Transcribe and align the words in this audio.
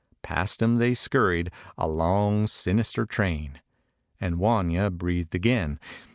Past 0.23 0.63
him 0.63 0.79
they 0.79 0.95
scurried, 0.95 1.51
a 1.77 1.87
long 1.87 2.47
sinister 2.47 3.05
train, 3.05 3.61
and 4.19 4.37
Wanya 4.37 4.89
breathed 4.91 5.35
again. 5.35 5.79